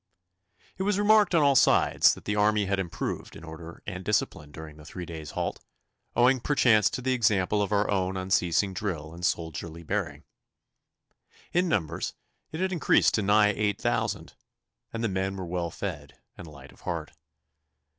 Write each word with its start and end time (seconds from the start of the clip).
It 0.77 0.81
was 0.81 0.97
remarked 0.97 1.35
on 1.35 1.43
all 1.43 1.55
sides 1.55 2.15
that 2.15 2.25
the 2.25 2.35
army 2.35 2.65
had 2.65 2.79
improved 2.79 3.35
in 3.35 3.43
order 3.43 3.83
and 3.85 4.03
discipline 4.03 4.51
during 4.51 4.77
the 4.77 4.83
three 4.83 5.05
days' 5.05 5.29
halt, 5.37 5.63
owing 6.15 6.39
perchance 6.39 6.89
to 6.89 7.03
the 7.03 7.13
example 7.13 7.61
of 7.61 7.71
our 7.71 7.87
own 7.87 8.17
unceasing 8.17 8.73
drill 8.73 9.13
and 9.13 9.23
soldierly 9.23 9.83
bearing. 9.83 10.23
In 11.53 11.69
numbers 11.69 12.15
it 12.51 12.59
had 12.61 12.71
increased 12.71 13.13
to 13.13 13.21
nigh 13.21 13.49
eight 13.49 13.79
thousand, 13.79 14.33
and 14.91 15.03
the 15.03 15.07
men 15.07 15.35
were 15.35 15.45
well 15.45 15.69
fed 15.69 16.17
and 16.35 16.47
light 16.47 16.71
of 16.71 16.81
heart. 16.81 17.11